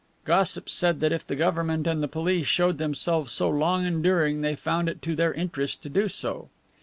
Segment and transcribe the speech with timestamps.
[0.25, 4.55] Gossips said that if the government and the police showed themselves so long enduring they
[4.55, 6.49] found it to their interest to do so.